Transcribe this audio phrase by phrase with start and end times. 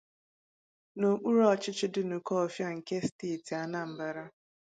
[0.99, 4.23] n'okpuru ọchịchị Dunukọfịa nke steeti Anambra.